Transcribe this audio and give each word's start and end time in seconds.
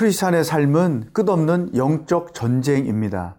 크리스찬의 0.00 0.44
삶은 0.44 1.10
끝없는 1.12 1.76
영적 1.76 2.32
전쟁입니다. 2.32 3.34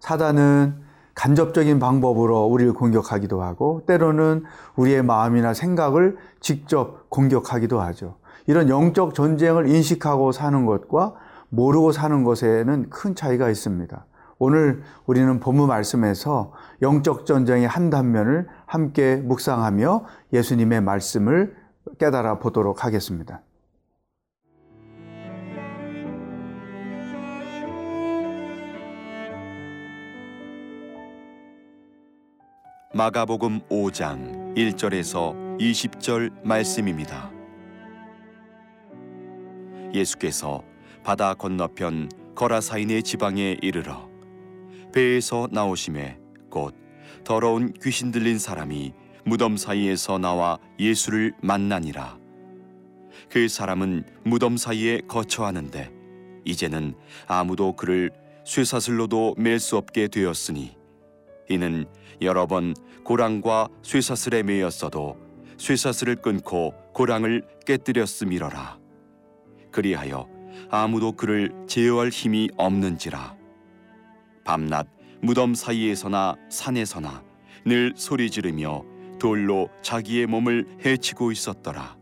사단은 0.00 0.76
간접적인 1.14 1.78
방법으로 1.78 2.46
우리를 2.46 2.72
공격하기도 2.72 3.42
하고 3.42 3.82
때로는 3.86 4.44
우리의 4.76 5.02
마음이나 5.02 5.52
생각을 5.52 6.16
직접 6.40 7.10
공격하기도 7.10 7.82
하죠. 7.82 8.16
이런 8.46 8.70
영적 8.70 9.12
전쟁을 9.12 9.68
인식하고 9.68 10.32
사는 10.32 10.64
것과 10.64 11.16
모르고 11.50 11.92
사는 11.92 12.24
것에는 12.24 12.88
큰 12.88 13.14
차이가 13.14 13.50
있습니다. 13.50 14.06
오늘 14.38 14.82
우리는 15.04 15.38
본문 15.38 15.68
말씀에서 15.68 16.52
영적 16.80 17.26
전쟁의 17.26 17.68
한 17.68 17.90
단면을 17.90 18.46
함께 18.64 19.16
묵상하며 19.16 20.06
예수님의 20.32 20.80
말씀을 20.80 21.54
깨달아 21.98 22.38
보도록 22.38 22.86
하겠습니다. 22.86 23.42
마가복음 32.94 33.62
5장 33.68 34.54
1절에서 34.54 35.58
20절 35.58 36.30
말씀입니다. 36.44 37.28
예수께서 39.92 40.62
바다 41.02 41.34
건너편 41.34 42.08
거라사인의 42.36 43.02
지방에 43.02 43.56
이르러 43.60 44.08
배에서 44.92 45.48
나오심에 45.50 46.18
곧 46.48 46.76
더러운 47.24 47.72
귀신 47.82 48.12
들린 48.12 48.38
사람이 48.38 48.92
무덤 49.24 49.56
사이에서 49.56 50.18
나와 50.18 50.58
예수를 50.78 51.32
만나니라. 51.42 52.16
그 53.28 53.48
사람은 53.48 54.04
무덤 54.24 54.56
사이에 54.56 55.00
거처하는데 55.08 55.90
이제는 56.44 56.94
아무도 57.26 57.74
그를 57.74 58.12
쇠사슬로도 58.44 59.34
맬 59.36 59.58
수 59.58 59.76
없게 59.76 60.06
되었으니 60.06 60.83
이는 61.48 61.86
여러 62.20 62.46
번 62.46 62.74
고랑과 63.04 63.68
쇠사슬에 63.82 64.42
매였어도 64.42 65.18
쇠사슬을 65.58 66.16
끊고 66.16 66.74
고랑을 66.92 67.46
깨뜨렸음이러라. 67.66 68.78
그리하여 69.70 70.28
아무도 70.70 71.12
그를 71.12 71.52
제어할 71.66 72.10
힘이 72.10 72.48
없는지라. 72.56 73.36
밤낮 74.44 74.86
무덤 75.20 75.54
사이에서나 75.54 76.36
산에서나 76.50 77.22
늘 77.64 77.94
소리 77.96 78.30
지르며 78.30 78.84
돌로 79.18 79.70
자기의 79.82 80.26
몸을 80.26 80.66
해치고 80.84 81.32
있었더라. 81.32 81.96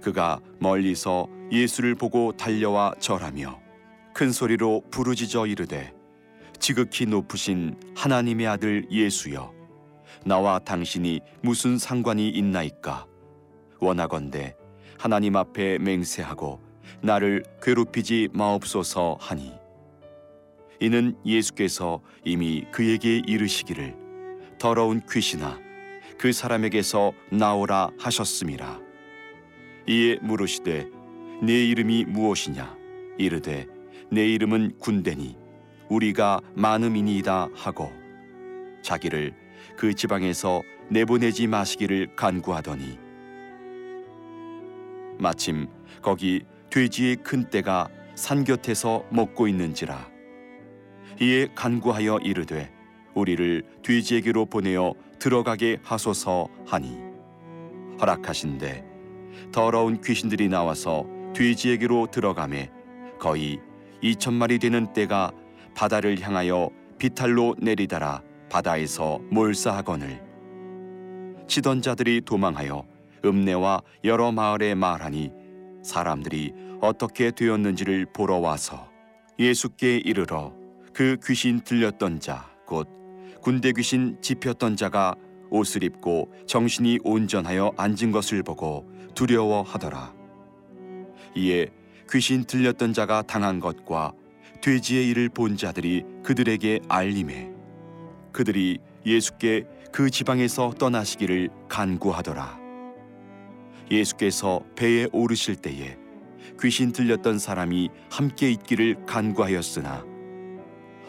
그가 0.00 0.40
멀리서 0.58 1.28
예수를 1.50 1.94
보고 1.94 2.32
달려와 2.32 2.94
절하며 2.98 3.60
큰 4.12 4.32
소리로 4.32 4.82
부르짖어 4.90 5.46
이르되 5.46 5.93
지극히 6.64 7.04
높으신 7.04 7.78
하나님의 7.94 8.46
아들 8.46 8.86
예수여 8.90 9.52
나와 10.24 10.58
당신이 10.58 11.20
무슨 11.42 11.76
상관이 11.76 12.30
있나이까? 12.30 13.06
원하건대 13.80 14.56
하나님 14.98 15.36
앞에 15.36 15.76
맹세하고 15.76 16.62
나를 17.02 17.44
괴롭히지 17.60 18.30
마옵소서 18.32 19.18
하니. 19.20 19.52
이는 20.80 21.14
예수께서 21.26 22.00
이미 22.24 22.64
그에게 22.72 23.18
이르시기를 23.18 23.94
더러운 24.58 25.02
귀신아 25.06 25.60
그 26.16 26.32
사람에게서 26.32 27.12
나오라 27.30 27.90
하셨음이라 27.98 28.80
이에 29.86 30.16
물으시되 30.22 30.88
내 31.42 31.52
이름이 31.66 32.06
무엇이냐? 32.06 32.74
이르되 33.18 33.66
내 34.10 34.26
이름은 34.26 34.78
군대니 34.78 35.43
우리가 35.88 36.40
많음이니이다 36.54 37.48
하고 37.54 37.92
자기를 38.82 39.34
그 39.76 39.94
지방에서 39.94 40.62
내보내지 40.88 41.46
마시기를 41.46 42.14
간구하더니 42.16 42.98
마침 45.18 45.68
거기 46.02 46.44
돼지의 46.70 47.16
큰 47.16 47.48
떼가 47.48 47.88
산 48.14 48.44
곁에서 48.44 49.04
먹고 49.10 49.48
있는지라 49.48 50.08
이에 51.20 51.48
간구하여 51.54 52.18
이르되 52.22 52.72
우리를 53.14 53.62
돼지에게로 53.82 54.46
보내어 54.46 54.94
들어가게 55.18 55.78
하소서 55.82 56.48
하니 56.66 56.98
허락하신대 58.00 58.84
더러운 59.52 60.00
귀신들이 60.00 60.48
나와서 60.48 61.06
돼지에게로 61.34 62.08
들어가매 62.10 62.70
거의 63.18 63.60
이천 64.02 64.34
마리 64.34 64.58
되는 64.58 64.92
떼가 64.92 65.32
바다를 65.74 66.20
향하여 66.20 66.70
비탈로 66.98 67.56
내리다라 67.58 68.22
바다에서 68.50 69.18
몰사하거늘. 69.30 70.22
치던 71.46 71.82
자들이 71.82 72.22
도망하여 72.24 72.84
읍내와 73.24 73.82
여러 74.04 74.32
마을에 74.32 74.74
말하니 74.74 75.30
사람들이 75.82 76.52
어떻게 76.80 77.30
되었는지를 77.30 78.06
보러 78.14 78.38
와서 78.38 78.88
예수께 79.38 79.98
이르러 79.98 80.52
그 80.92 81.16
귀신 81.22 81.60
들렸던 81.60 82.20
자 82.20 82.54
곧 82.66 82.88
군대 83.42 83.72
귀신 83.72 84.16
집혔던 84.20 84.76
자가 84.76 85.14
옷을 85.50 85.84
입고 85.84 86.32
정신이 86.46 87.00
온전하여 87.04 87.72
앉은 87.76 88.10
것을 88.10 88.42
보고 88.42 88.90
두려워하더라. 89.14 90.14
이에 91.36 91.66
귀신 92.10 92.44
들렸던 92.44 92.92
자가 92.92 93.22
당한 93.22 93.60
것과 93.60 94.12
돼지의 94.64 95.10
일을 95.10 95.28
본 95.28 95.58
자들이 95.58 96.04
그들에게 96.22 96.80
알림해 96.88 97.50
그들이 98.32 98.78
예수께 99.04 99.66
그 99.92 100.08
지방에서 100.08 100.70
떠나시기를 100.78 101.50
간구하더라. 101.68 102.58
예수께서 103.90 104.62
배에 104.74 105.06
오르실 105.12 105.56
때에 105.56 105.98
귀신 106.62 106.92
들렸던 106.92 107.38
사람이 107.38 107.90
함께 108.10 108.50
있기를 108.52 109.04
간구하였으나 109.04 110.02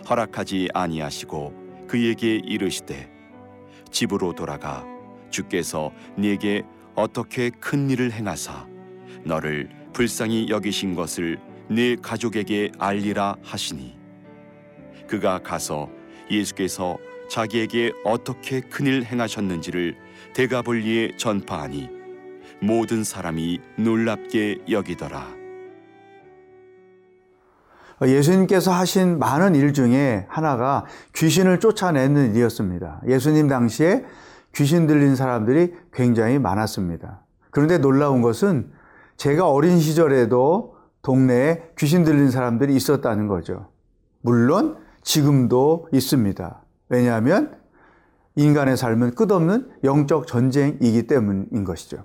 허락하지 0.10 0.68
아니하시고 0.74 1.86
그에게 1.88 2.42
이르시되 2.44 3.10
집으로 3.90 4.34
돌아가 4.34 4.86
주께서 5.30 5.94
네게 6.18 6.64
어떻게 6.94 7.52
큰 7.52 7.90
일을 7.90 8.12
행하사 8.12 8.68
너를 9.24 9.70
불쌍히 9.94 10.48
여기신 10.50 10.94
것을 10.94 11.40
네 11.70 11.96
가족에게 11.96 12.72
알리라 12.78 13.38
하시니 13.42 13.98
그가 15.08 15.40
가서 15.40 15.90
예수께서 16.30 16.98
자기에게 17.30 17.92
어떻게 18.04 18.62
큰일 18.62 19.04
행하셨는지를 19.04 19.96
대가볼리에 20.34 21.18
전파하니 21.18 21.90
모든 22.62 23.04
사람이 23.04 23.60
놀랍게 23.78 24.66
여기더라. 24.70 25.28
예수님께서 28.04 28.72
하신 28.72 29.20
많은 29.20 29.56
일 29.56 29.74
중에 29.74 30.26
하나가 30.28 30.86
귀신을 31.16 31.60
쫓아내는 31.60 32.36
일이었습니다. 32.36 33.02
예수님 33.08 33.48
당시에 33.48 34.04
귀신 34.54 34.86
들린 34.86 35.16
사람들이 35.16 35.74
굉장히 35.94 36.38
많았습니다. 36.38 37.22
그런데 37.52 37.78
놀라운 37.78 38.22
것은 38.22 38.72
제가 39.18 39.50
어린 39.50 39.80
시절에도 39.80 40.75
동네에 41.06 41.70
귀신 41.78 42.04
들린 42.04 42.32
사람들이 42.32 42.76
있었다는 42.76 43.28
거죠. 43.28 43.68
물론 44.22 44.78
지금도 45.04 45.88
있습니다. 45.94 46.62
왜냐하면 46.90 47.56
인간의 48.36 48.76
삶은 48.76 49.14
끝없는 49.14 49.70
영적 49.84 50.26
전쟁이기 50.26 51.06
때문인 51.06 51.64
것이죠. 51.64 51.98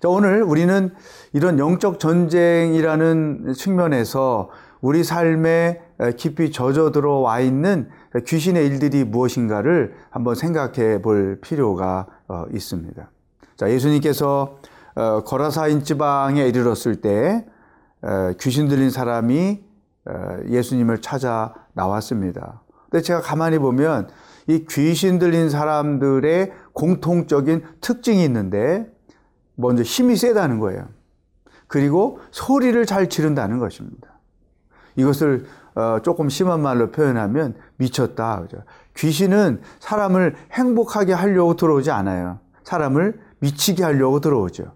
자, 0.00 0.08
오늘 0.08 0.44
우리는 0.44 0.94
이런 1.32 1.58
영적 1.58 1.98
전쟁이라는 1.98 3.54
측면에서 3.54 4.50
우리 4.80 5.02
삶에 5.02 5.82
깊이 6.16 6.52
젖어 6.52 6.92
들어와 6.92 7.40
있는 7.40 7.88
귀신의 8.24 8.64
일들이 8.68 9.02
무엇인가를 9.02 9.96
한번 10.10 10.36
생각해 10.36 11.02
볼 11.02 11.40
필요가 11.40 12.06
어, 12.28 12.44
있습니다. 12.52 13.10
자, 13.56 13.68
예수님께서 13.68 14.58
어, 14.94 15.24
거라사인 15.24 15.82
지방에 15.82 16.46
이르렀을 16.46 17.00
때 17.00 17.44
어, 17.44 17.57
귀신 18.38 18.68
들린 18.68 18.90
사람이 18.90 19.62
예수님을 20.48 21.00
찾아 21.00 21.54
나왔습니다. 21.72 22.62
근데 22.90 23.02
제가 23.02 23.20
가만히 23.20 23.58
보면 23.58 24.08
이 24.46 24.64
귀신 24.68 25.18
들린 25.18 25.50
사람들의 25.50 26.52
공통적인 26.72 27.62
특징이 27.80 28.24
있는데 28.24 28.90
먼저 29.56 29.82
힘이 29.82 30.16
세다는 30.16 30.58
거예요. 30.58 30.88
그리고 31.66 32.20
소리를 32.30 32.84
잘 32.86 33.08
지른다는 33.08 33.58
것입니다. 33.58 34.08
이것을 34.96 35.44
어, 35.74 36.00
조금 36.02 36.28
심한 36.28 36.60
말로 36.60 36.90
표현하면 36.90 37.54
미쳤다. 37.76 38.40
그죠? 38.40 38.64
귀신은 38.96 39.60
사람을 39.78 40.34
행복하게 40.52 41.12
하려고 41.12 41.54
들어오지 41.54 41.90
않아요. 41.90 42.40
사람을 42.64 43.20
미치게 43.40 43.84
하려고 43.84 44.20
들어오죠. 44.20 44.72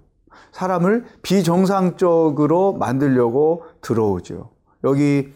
사람을 0.52 1.05
비정상적으로 1.23 2.75
만들려고 2.75 3.64
들어오죠. 3.81 4.50
여기 4.84 5.32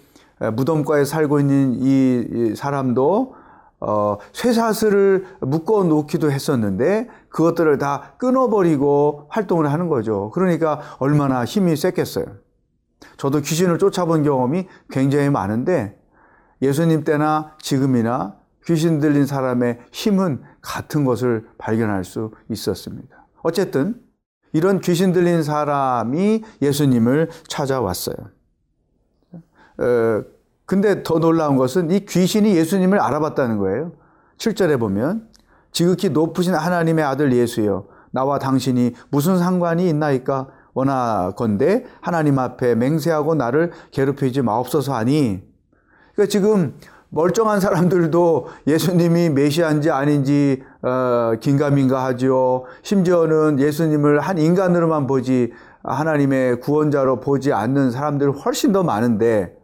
무덤가에 0.55 1.05
살고 1.05 1.41
있는 1.41 1.77
이 1.81 2.55
사람도 2.57 3.35
어, 3.79 4.17
쇠사슬을 4.33 5.27
묶어 5.41 5.85
놓기도 5.85 6.31
했었는데 6.31 7.09
그것들을 7.29 7.77
다 7.79 8.15
끊어버리고 8.19 9.27
활동을 9.29 9.71
하는 9.71 9.89
거죠. 9.89 10.31
그러니까 10.33 10.81
얼마나 10.99 11.45
힘이 11.45 11.77
셌겠어요. 11.77 12.25
저도 13.19 13.41
귀신을 13.41 13.79
쫓아본 13.79 14.23
경험이 14.23 14.67
굉장히 14.91 15.29
많은데 15.29 15.99
예수님 16.63 17.05
때나 17.05 17.55
지금이나 17.61 18.37
귀신 18.65 18.99
들린 18.99 19.27
사람의 19.27 19.79
힘은 19.93 20.43
같은 20.61 21.05
것을 21.05 21.47
발견할 21.59 22.05
수 22.05 22.33
있었습니다. 22.51 23.27
어쨌든 23.43 24.01
이런 24.57 24.81
귀신 24.81 25.13
들린 25.13 25.43
사람이 25.43 26.43
예수님을 26.63 27.29
찾아왔어요. 27.47 28.17
어, 29.79 30.23
근데 30.65 31.03
더 31.03 31.19
놀라운 31.19 31.57
것은 31.57 31.91
이 31.91 32.07
귀신이 32.07 32.57
예수님을 32.57 32.99
알아봤다는 32.99 33.59
거예요. 33.59 33.93
7절에 34.39 34.81
보면 34.81 35.29
지극히 35.73 36.09
높으신 36.09 36.55
하나님의 36.55 37.05
아들 37.05 37.35
예수여 37.35 37.85
나와 38.11 38.39
당신이 38.39 38.95
무슨 39.11 39.39
상관이 39.39 39.91
있나이까 39.91 40.49
원하건대 40.73 41.85
하나님 42.01 42.39
앞에 42.39 42.75
맹세하고 42.77 43.35
나를 43.35 43.73
괴롭히지 43.93 44.41
마옵소서 44.41 44.95
하니 44.95 45.43
그러니까 46.15 46.31
지금 46.31 46.79
멀쩡한 47.17 47.61
사람들도 47.61 48.49
예수님이 48.67 49.31
메시아인지 49.31 49.91
아닌지 49.91 50.63
어, 50.83 51.33
긴가민가 51.41 52.05
하죠. 52.05 52.67
심지어는 52.83 53.59
예수님을 53.59 54.21
한 54.21 54.37
인간으로만 54.37 55.07
보지 55.07 55.53
하나님의 55.83 56.61
구원자로 56.61 57.21
보지 57.21 57.55
않는 57.55 57.91
사람들 57.91 58.33
훨씬 58.33 58.73
더 58.73 58.83
많은데 58.83 59.57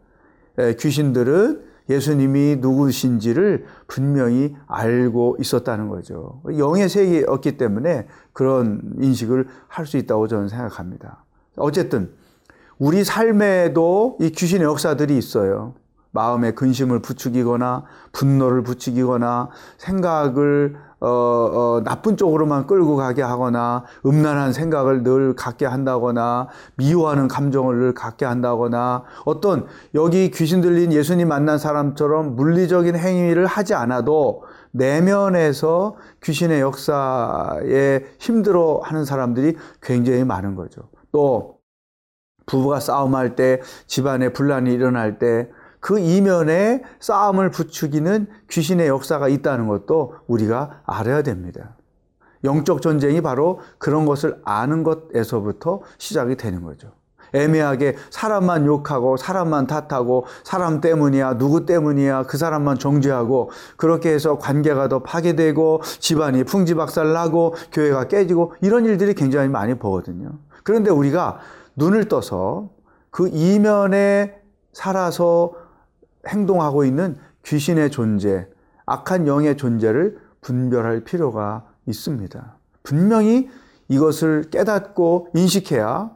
예, 0.57 0.75
귀신들은 0.79 1.61
예수님이 1.89 2.57
누구신지를 2.59 3.65
분명히 3.87 4.55
알고 4.65 5.37
있었다는 5.39 5.89
거죠. 5.89 6.41
영의 6.57 6.89
세계였기 6.89 7.57
때문에 7.57 8.07
그런 8.31 8.81
인식을 8.99 9.47
할 9.67 9.85
수 9.85 9.97
있다고 9.97 10.27
저는 10.27 10.47
생각합니다. 10.47 11.23
어쨌든 11.57 12.09
우리 12.79 13.03
삶에도 13.03 14.17
이 14.19 14.31
귀신의 14.31 14.63
역사들이 14.65 15.15
있어요. 15.15 15.75
마음에 16.13 16.51
근심을 16.51 16.99
부추기거나 16.99 17.83
분노를 18.13 18.63
부추기거나 18.63 19.49
생각을 19.77 20.75
어, 21.01 21.07
어, 21.09 21.81
나쁜 21.83 22.15
쪽으로만 22.15 22.65
끌고 22.65 22.95
가게 22.95 23.21
하거나 23.21 23.83
음란한 24.05 24.53
생각을 24.53 25.03
늘 25.03 25.35
갖게 25.35 25.65
한다거나 25.65 26.47
미워하는 26.75 27.27
감정을 27.27 27.77
늘 27.77 27.93
갖게 27.93 28.25
한다거나 28.25 29.03
어떤 29.25 29.65
여기 29.95 30.31
귀신 30.31 30.61
들린 30.61 30.93
예수님 30.93 31.27
만난 31.27 31.57
사람처럼 31.57 32.37
물리적인 32.37 32.95
행위를 32.95 33.47
하지 33.47 33.73
않아도 33.73 34.43
내면에서 34.71 35.97
귀신의 36.23 36.61
역사에 36.61 38.05
힘들어 38.19 38.79
하는 38.83 39.03
사람들이 39.03 39.57
굉장히 39.81 40.23
많은 40.23 40.55
거죠. 40.55 40.83
또 41.11 41.57
부부가 42.45 42.79
싸움할 42.79 43.35
때 43.35 43.61
집안에 43.87 44.29
분란이 44.31 44.73
일어날 44.73 45.19
때 45.19 45.49
그 45.83 45.99
이면에 45.99 46.81
싸움을 47.01 47.51
부추기는 47.51 48.27
귀신의 48.49 48.87
역사가 48.87 49.27
있다는 49.27 49.67
것도 49.67 50.15
우리가 50.27 50.81
알아야 50.85 51.23
됩니다. 51.23 51.75
영적 52.45 52.81
전쟁이 52.81 53.19
바로 53.19 53.59
그런 53.79 54.05
것을 54.05 54.39
아는 54.45 54.83
것에서부터 54.83 55.81
시작이 55.97 56.37
되는 56.37 56.63
거죠. 56.63 56.93
애매하게 57.33 57.97
사람만 58.11 58.65
욕하고 58.65 59.17
사람만 59.17 59.67
탓하고 59.67 60.25
사람 60.45 60.79
때문이야 60.79 61.37
누구 61.37 61.65
때문이야 61.65 62.23
그 62.27 62.37
사람만 62.37 62.79
정죄하고 62.79 63.51
그렇게 63.75 64.13
해서 64.13 64.37
관계가 64.37 64.87
더 64.87 64.99
파괴되고 65.03 65.81
집안이 65.99 66.45
풍지박살 66.45 67.11
나고 67.11 67.55
교회가 67.73 68.07
깨지고 68.07 68.53
이런 68.61 68.85
일들이 68.85 69.13
굉장히 69.15 69.49
많이 69.49 69.73
보거든요. 69.73 70.29
그런데 70.63 70.91
우리가 70.91 71.39
눈을 71.75 72.07
떠서 72.07 72.69
그 73.09 73.27
이면에 73.27 74.39
살아서 74.71 75.62
행동하고 76.27 76.85
있는 76.85 77.17
귀신의 77.43 77.91
존재, 77.91 78.47
악한 78.85 79.27
영의 79.27 79.57
존재를 79.57 80.17
분별할 80.41 81.01
필요가 81.01 81.65
있습니다. 81.85 82.57
분명히 82.83 83.49
이것을 83.87 84.49
깨닫고 84.49 85.29
인식해야 85.33 86.11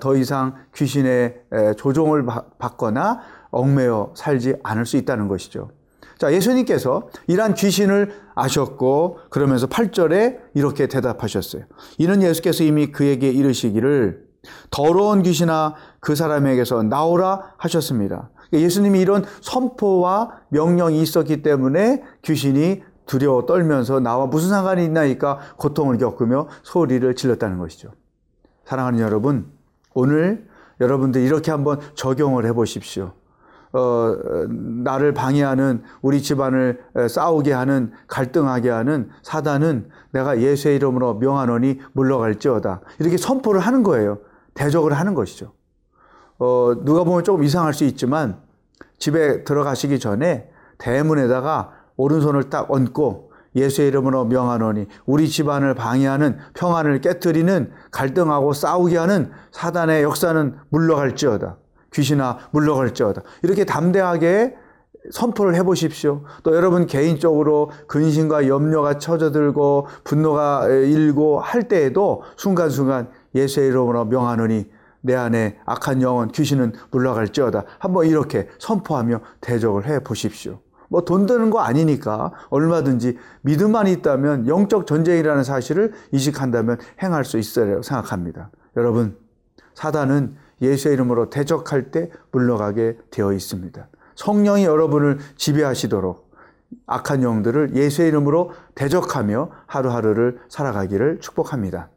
더 0.00 0.16
이상 0.16 0.54
귀신의 0.74 1.42
조종을 1.76 2.26
받거나 2.58 3.20
얽매여 3.50 4.14
살지 4.16 4.56
않을 4.62 4.86
수 4.86 4.96
있다는 4.96 5.28
것이죠. 5.28 5.70
자, 6.18 6.32
예수님께서 6.32 7.08
이러한 7.26 7.54
귀신을 7.54 8.12
아셨고 8.34 9.18
그러면서 9.30 9.66
8절에 9.66 10.38
이렇게 10.54 10.86
대답하셨어요. 10.86 11.64
이는 11.98 12.22
예수께서 12.22 12.64
이미 12.64 12.92
그에게 12.92 13.30
이르시기를 13.30 14.24
더러운 14.70 15.22
귀신아 15.22 15.74
그 16.00 16.14
사람에게서 16.14 16.82
나오라 16.84 17.54
하셨습니다. 17.56 18.30
예수님이 18.60 19.00
이런 19.00 19.24
선포와 19.40 20.40
명령이 20.48 21.00
있었기 21.02 21.42
때문에 21.42 22.02
귀신이 22.22 22.82
두려워 23.06 23.46
떨면서 23.46 24.00
나와 24.00 24.26
무슨 24.26 24.48
상관이 24.48 24.84
있나니까 24.84 25.38
고통을 25.56 25.98
겪으며 25.98 26.48
소리를 26.62 27.14
질렀다는 27.14 27.58
것이죠. 27.58 27.90
사랑하는 28.64 29.00
여러분, 29.00 29.46
오늘 29.92 30.46
여러분들 30.80 31.20
이렇게 31.20 31.50
한번 31.50 31.80
적용을 31.94 32.46
해 32.46 32.52
보십시오. 32.52 33.12
어, 33.72 34.16
나를 34.84 35.12
방해하는 35.14 35.82
우리 36.00 36.22
집안을 36.22 36.80
싸우게 37.08 37.52
하는 37.52 37.90
갈등하게 38.06 38.70
하는 38.70 39.10
사단은 39.22 39.88
내가 40.12 40.40
예수의 40.40 40.76
이름으로 40.76 41.14
명하노니 41.14 41.80
물러갈지어다. 41.92 42.80
이렇게 43.00 43.16
선포를 43.16 43.60
하는 43.60 43.82
거예요. 43.82 44.18
대적을 44.54 44.92
하는 44.92 45.14
것이죠. 45.14 45.52
어, 46.38 46.74
누가 46.84 47.02
보면 47.02 47.24
조금 47.24 47.42
이상할 47.42 47.74
수 47.74 47.84
있지만 47.84 48.43
집에 49.04 49.44
들어가시기 49.44 49.98
전에 49.98 50.48
대문에다가 50.78 51.72
오른손을 51.98 52.48
딱 52.48 52.70
얹고 52.70 53.32
예수의 53.54 53.88
이름으로 53.88 54.24
명하노니 54.24 54.86
우리 55.04 55.28
집안을 55.28 55.74
방해하는 55.74 56.38
평안을 56.54 57.02
깨뜨리는 57.02 57.70
갈등하고 57.90 58.54
싸우게 58.54 58.96
하는 58.96 59.30
사단의 59.52 60.04
역사는 60.04 60.54
물러갈지어다. 60.70 61.58
귀신아 61.92 62.38
물러갈지어다. 62.52 63.20
이렇게 63.42 63.66
담대하게 63.66 64.56
선포를 65.10 65.54
해보십시오. 65.56 66.22
또 66.42 66.56
여러분 66.56 66.86
개인적으로 66.86 67.72
근심과 67.86 68.48
염려가 68.48 68.96
처져들고 68.96 69.86
분노가 70.04 70.66
일고 70.68 71.40
할 71.40 71.68
때에도 71.68 72.22
순간순간 72.36 73.10
예수의 73.34 73.68
이름으로 73.68 74.06
명하노니 74.06 74.64
내 75.04 75.14
안에 75.14 75.58
악한 75.66 76.00
영혼, 76.00 76.28
귀신은 76.28 76.72
물러갈지어다. 76.90 77.64
한번 77.78 78.06
이렇게 78.06 78.48
선포하며 78.58 79.20
대적을 79.42 79.86
해 79.86 80.00
보십시오. 80.00 80.60
뭐 80.88 81.02
돈 81.02 81.26
드는 81.26 81.50
거 81.50 81.60
아니니까 81.60 82.32
얼마든지 82.48 83.18
믿음만 83.42 83.86
있다면 83.86 84.48
영적 84.48 84.86
전쟁이라는 84.86 85.44
사실을 85.44 85.92
이식한다면 86.12 86.78
행할 87.02 87.26
수 87.26 87.36
있어야 87.36 87.82
생각합니다. 87.82 88.50
여러분, 88.78 89.18
사단은 89.74 90.36
예수의 90.62 90.94
이름으로 90.94 91.28
대적할 91.28 91.90
때 91.90 92.10
물러가게 92.32 92.96
되어 93.10 93.34
있습니다. 93.34 93.86
성령이 94.14 94.64
여러분을 94.64 95.18
지배하시도록 95.36 96.32
악한 96.86 97.22
영들을 97.22 97.76
예수의 97.76 98.08
이름으로 98.08 98.52
대적하며 98.74 99.50
하루하루를 99.66 100.38
살아가기를 100.48 101.20
축복합니다. 101.20 101.90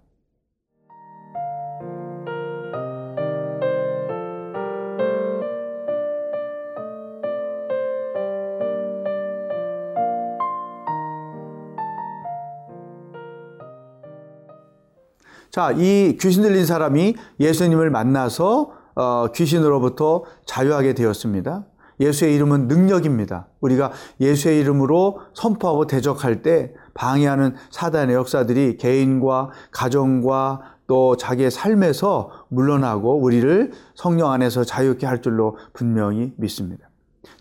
자, 15.58 15.72
이 15.72 16.20
귀신 16.22 16.44
들린 16.44 16.68
사람이 16.68 17.16
예수님을 17.40 17.90
만나서 17.90 18.74
어, 18.94 19.26
귀신으로부터 19.34 20.24
자유하게 20.46 20.94
되었습니다. 20.94 21.66
예수의 22.00 22.36
이름은 22.36 22.68
능력입니다. 22.68 23.48
우리가 23.62 23.92
예수의 24.20 24.60
이름으로 24.60 25.22
선포하고 25.34 25.88
대적할 25.88 26.44
때 26.44 26.76
방해하는 26.94 27.56
사단의 27.72 28.16
역사들이 28.16 28.78
개인과 28.78 29.50
가정과 29.72 30.62
또 30.86 31.18
자기의 31.18 31.50
삶에서 31.50 32.30
물러나고 32.50 33.20
우리를 33.20 33.72
성령 33.96 34.30
안에서 34.30 34.64
자유케 34.64 35.08
할 35.08 35.24
줄로 35.24 35.58
분명히 35.74 36.34
믿습니다. 36.38 36.88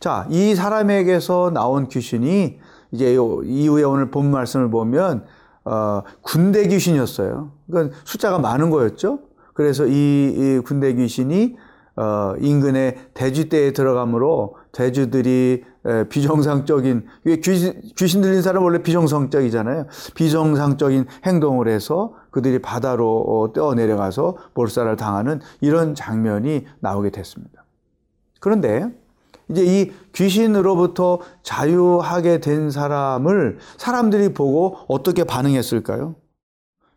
자, 0.00 0.26
이 0.30 0.54
사람에게서 0.54 1.50
나온 1.52 1.88
귀신이 1.88 2.60
이제 2.92 3.12
이후에 3.12 3.82
오늘 3.82 4.10
본 4.10 4.30
말씀을 4.30 4.70
보면 4.70 5.26
어, 5.66 6.02
군대 6.22 6.66
귀신이었어요. 6.68 7.50
그러니까 7.68 7.96
숫자가 8.04 8.38
많은 8.38 8.70
거였죠. 8.70 9.18
그래서 9.52 9.86
이, 9.86 9.90
이 9.92 10.60
군대 10.64 10.94
귀신이 10.94 11.56
어, 11.96 12.34
인근의 12.38 12.96
대주대에 13.14 13.72
들어가므로 13.72 14.56
대주들이 14.72 15.64
에, 15.86 16.04
비정상적인 16.08 17.06
귀신, 17.42 17.80
귀신 17.96 18.20
들린 18.20 18.42
사람 18.42 18.62
원래 18.62 18.82
비정상적이잖아요. 18.82 19.86
비정상적인 20.14 21.06
행동을 21.24 21.68
해서 21.68 22.14
그들이 22.30 22.60
바다로 22.60 23.24
어, 23.26 23.52
떼어 23.52 23.74
내려가서 23.74 24.36
몰살을 24.54 24.96
당하는 24.96 25.40
이런 25.60 25.94
장면이 25.94 26.64
나오게 26.80 27.10
됐습니다. 27.10 27.64
그런데 28.40 28.94
이제 29.50 29.64
이 29.64 29.92
귀신으로부터 30.12 31.20
자유하게 31.42 32.40
된 32.40 32.70
사람을 32.70 33.58
사람들이 33.76 34.34
보고 34.34 34.78
어떻게 34.88 35.24
반응했을까요? 35.24 36.16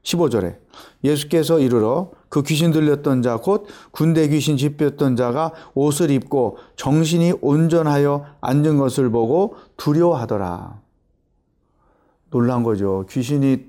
15절에 0.03 0.57
예수께서 1.03 1.59
이르러 1.59 2.11
그 2.29 2.41
귀신 2.43 2.71
들렸던 2.71 3.21
자 3.21 3.37
곧 3.37 3.67
군대 3.91 4.27
귀신 4.29 4.57
집혔던 4.57 5.15
자가 5.15 5.51
옷을 5.73 6.09
입고 6.09 6.57
정신이 6.75 7.33
온전하여 7.41 8.25
앉은 8.41 8.77
것을 8.77 9.09
보고 9.09 9.55
두려워하더라. 9.77 10.79
놀란 12.31 12.63
거죠. 12.63 13.05
귀신이 13.09 13.65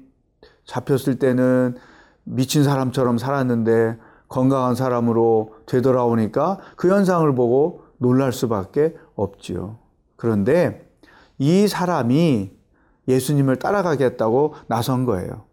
잡혔을 0.65 1.19
때는 1.19 1.77
미친 2.25 2.63
사람처럼 2.63 3.19
살았는데 3.19 3.99
건강한 4.29 4.75
사람으로 4.77 5.55
되돌아오니까 5.67 6.59
그 6.77 6.91
현상을 6.91 7.35
보고 7.35 7.83
놀랄 8.01 8.33
수밖에 8.33 8.95
없지요. 9.15 9.79
그런데 10.17 10.91
이 11.39 11.69
사람이 11.69 12.51
예수님을 13.07 13.57
따라가겠다고 13.57 14.55
나선 14.67 15.05
거예요. 15.05 15.45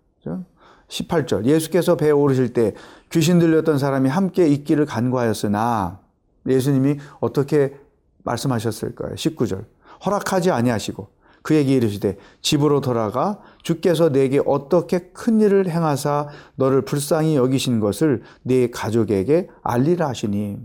18절. 0.88 1.46
예수께서 1.46 1.98
배에 1.98 2.12
오르실 2.12 2.54
때 2.54 2.74
귀신 3.12 3.40
들렸던 3.40 3.78
사람이 3.78 4.10
함께 4.10 4.48
있기를 4.48 4.86
간과하였으나 4.86 6.00
예수님이 6.48 6.98
어떻게 7.20 7.78
말씀하셨을까요? 8.24 9.16
19절. 9.16 9.66
허락하지 10.06 10.52
아니하시고 10.52 11.08
그에게 11.42 11.76
이르시되 11.76 12.18
집으로 12.42 12.82
돌아가 12.82 13.40
주께서 13.64 14.10
내게 14.10 14.42
어떻게 14.46 15.00
큰 15.14 15.42
일을 15.42 15.70
행하사 15.70 16.28
너를 16.56 16.84
불쌍히 16.84 17.36
여기신 17.36 17.80
것을 17.80 18.22
네 18.44 18.70
가족에게 18.70 19.50
알리라 19.64 20.10
하시니 20.10 20.60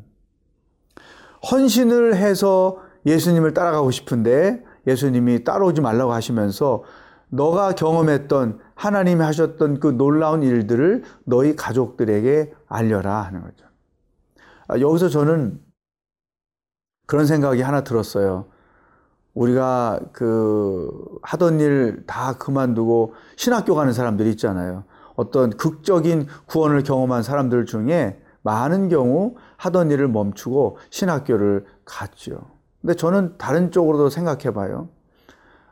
헌신을 1.51 2.17
해서 2.17 2.79
예수님을 3.07 3.55
따라가고 3.55 3.91
싶은데 3.91 4.63
예수님이 4.87 5.45
따라오지 5.45 5.81
말라고 5.81 6.13
하시면서 6.13 6.85
너가 7.29 7.73
경험했던 7.73 8.61
하나님이 8.75 9.23
하셨던 9.23 9.81
그 9.81 9.89
놀라운 9.89 10.43
일들을 10.43 11.03
너희 11.25 11.57
가족들에게 11.57 12.53
알려라 12.69 13.23
하는 13.23 13.43
거죠. 13.43 13.67
아, 14.69 14.79
여기서 14.79 15.09
저는 15.09 15.61
그런 17.07 17.27
생각이 17.27 17.63
하나 17.63 17.83
들었어요. 17.83 18.47
우리가 19.35 20.01
그 20.13 20.91
하던 21.23 21.61
일 21.61 22.05
다 22.07 22.35
그만두고 22.35 23.15
신학교 23.37 23.75
가는 23.75 23.93
사람들이 23.93 24.31
있잖아요. 24.31 24.85
어떤 25.15 25.51
극적인 25.51 26.27
구원을 26.47 26.83
경험한 26.83 27.23
사람들 27.23 27.65
중에 27.65 28.21
많은 28.43 28.89
경우 28.89 29.35
하던 29.57 29.91
일을 29.91 30.09
멈추고 30.09 30.79
신학교를 30.91 31.65
갔죠. 31.85 32.41
근데 32.81 32.95
저는 32.95 33.37
다른 33.39 33.71
쪽으로도 33.71 34.11
생각해 34.11 34.53
봐요. 34.53 34.89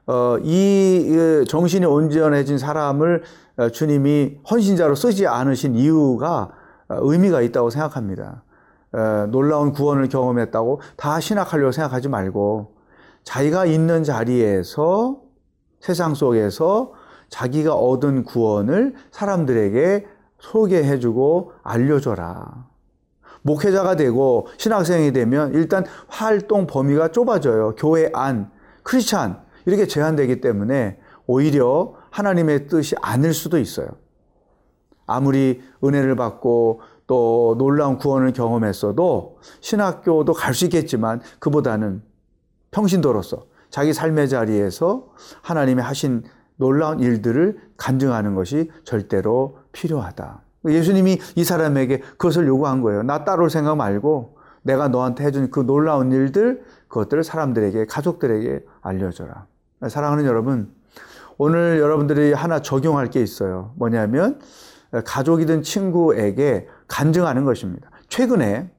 어, 0.07 0.39
이 0.43 1.45
정신이 1.49 1.87
온전해진 1.87 2.59
사람을 2.59 3.23
어, 3.57 3.69
주님이 3.69 4.39
헌신자로 4.51 4.95
쓰지 4.95 5.27
않으신 5.27 5.75
이유가 5.75 6.51
어, 6.89 6.99
의미가 7.01 7.43
있다고 7.43 7.71
생각합니다. 7.71 8.43
어, 8.93 9.27
놀라운 9.31 9.73
구원을 9.73 10.09
경험했다고 10.09 10.81
다 10.97 11.21
신학하려고 11.21 11.73
생각하지 11.73 12.09
말고 12.09 12.75
자기가 13.23 13.67
있는 13.67 14.03
자리에서 14.03 15.21
세상 15.81 16.15
속에서 16.15 16.93
자기가 17.29 17.75
얻은 17.75 18.25
구원을 18.25 18.95
사람들에게 19.13 20.07
소개해주고 20.41 21.53
알려줘라. 21.63 22.69
목회자가 23.43 23.97
되고 23.97 24.49
신학생이 24.59 25.13
되면 25.13 25.55
일단 25.55 25.85
활동 26.09 26.67
범위가 26.67 27.09
좁아져요. 27.09 27.75
교회 27.77 28.11
안, 28.13 28.51
크리스찬 28.83 29.41
이렇게 29.67 29.87
제한되기 29.87 30.41
때문에 30.41 30.99
오히려 31.27 31.95
하나님의 32.11 32.67
뜻이 32.67 32.95
아닐 33.01 33.33
수도 33.33 33.59
있어요. 33.59 33.89
아무리 35.07 35.63
은혜를 35.83 36.17
받고 36.17 36.81
또 37.07 37.57
놀라운 37.59 37.99
구원을 37.99 38.33
경험했어도 38.33 39.39
신학교도 39.61 40.33
갈 40.33 40.55
수 40.55 40.65
있겠지만 40.67 41.21
그보다는 41.41 42.03
평신도로서 42.71 43.47
자기 43.71 43.93
삶의 43.93 44.29
자리에서 44.29 45.09
하나님이 45.43 45.83
하신 45.83 46.25
놀라운 46.61 47.01
일들을 47.01 47.59
간증하는 47.79 48.35
것이 48.35 48.71
절대로 48.85 49.59
필요하다. 49.73 50.43
예수님이 50.67 51.19
이 51.35 51.43
사람에게 51.43 51.99
그것을 51.99 52.47
요구한 52.47 52.83
거예요. 52.83 53.03
나 53.03 53.25
따로 53.25 53.49
생각 53.49 53.77
말고 53.77 54.37
내가 54.63 54.89
너한테 54.89 55.25
해준 55.25 55.51
그 55.51 55.61
놀라운 55.61 56.13
일들, 56.13 56.63
그것들을 56.89 57.25
사람들에게, 57.25 57.87
가족들에게 57.87 58.63
알려줘라. 58.83 59.47
사랑하는 59.89 60.27
여러분, 60.27 60.71
오늘 61.39 61.79
여러분들이 61.81 62.35
하나 62.35 62.61
적용할 62.61 63.09
게 63.09 63.23
있어요. 63.23 63.73
뭐냐면, 63.77 64.39
가족이든 65.07 65.63
친구에게 65.63 66.69
간증하는 66.89 67.47
것입니다. 67.47 67.91
최근에 68.09 68.71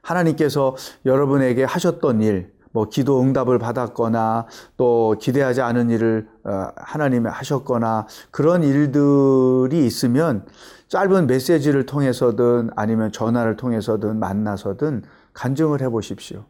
하나님께서 0.00 0.74
여러분에게 1.04 1.64
하셨던 1.64 2.22
일, 2.22 2.50
뭐 2.72 2.88
기도 2.88 3.20
응답을 3.20 3.58
받았거나 3.58 4.46
또 4.76 5.14
기대하지 5.20 5.60
않은 5.60 5.90
일을 5.90 6.28
어, 6.44 6.68
하나님이 6.76 7.28
하셨거나 7.28 8.06
그런 8.30 8.62
일들이 8.62 9.86
있으면 9.86 10.46
짧은 10.88 11.26
메시지를 11.26 11.86
통해서든 11.86 12.70
아니면 12.76 13.12
전화를 13.12 13.56
통해서든 13.56 14.18
만나서든 14.18 15.04
간증을 15.34 15.80
해 15.80 15.88
보십시오. 15.88 16.44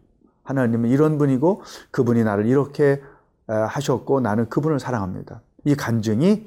하나님은 0.44 0.90
이런 0.90 1.18
분이고 1.18 1.62
그분이 1.90 2.24
나를 2.24 2.46
이렇게 2.46 3.02
어, 3.46 3.54
하셨고 3.54 4.20
나는 4.20 4.48
그분을 4.48 4.80
사랑합니다. 4.80 5.42
이 5.64 5.74
간증이 5.74 6.46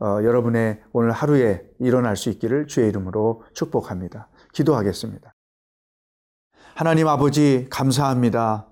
어, 0.00 0.20
여러분의 0.22 0.80
오늘 0.92 1.10
하루에 1.10 1.62
일어날 1.78 2.16
수 2.16 2.30
있기를 2.30 2.66
주의 2.66 2.88
이름으로 2.88 3.42
축복합니다. 3.52 4.28
기도하겠습니다. 4.52 5.32
하나님 6.74 7.06
아버지 7.08 7.66
감사합니다. 7.70 8.69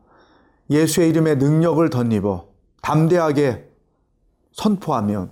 예수의 0.70 1.08
이름에 1.08 1.36
능력을 1.36 1.88
덧입어 1.90 2.46
담대하게 2.82 3.68
선포하며 4.52 5.28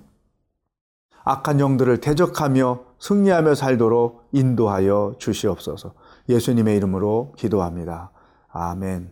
악한 1.25 1.61
영들을 1.61 2.01
대적하며 2.01 2.81
승리하며 2.99 3.55
살도록 3.55 4.29
인도하여 4.33 5.17
주시옵소서. 5.19 5.93
예수님의 6.29 6.77
이름으로 6.77 7.35
기도합니다. 7.37 8.11
아멘. 8.49 9.11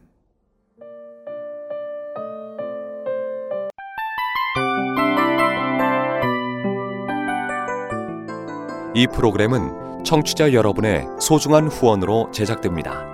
이 8.94 9.08
프로그램은 9.08 10.04
청취자 10.04 10.52
여러분의 10.52 11.08
소중한 11.18 11.66
후원으로 11.66 12.30
제작됩니다. 12.30 13.13